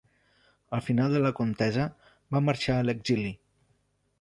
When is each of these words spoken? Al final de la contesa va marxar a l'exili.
Al 0.77 0.81
final 0.85 1.13
de 1.17 1.21
la 1.25 1.33
contesa 1.41 1.85
va 2.37 2.43
marxar 2.47 2.79
a 2.79 2.87
l'exili. 2.89 3.31